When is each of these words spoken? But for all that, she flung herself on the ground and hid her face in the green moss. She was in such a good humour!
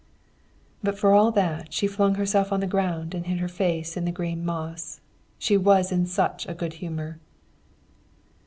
But 0.81 0.97
for 0.97 1.13
all 1.13 1.31
that, 1.33 1.71
she 1.73 1.85
flung 1.85 2.15
herself 2.15 2.51
on 2.51 2.59
the 2.59 2.65
ground 2.65 3.13
and 3.13 3.27
hid 3.27 3.37
her 3.37 3.47
face 3.47 3.95
in 3.95 4.03
the 4.03 4.11
green 4.11 4.43
moss. 4.43 4.99
She 5.37 5.57
was 5.57 5.91
in 5.91 6.07
such 6.07 6.47
a 6.47 6.55
good 6.55 6.73
humour! 6.81 7.19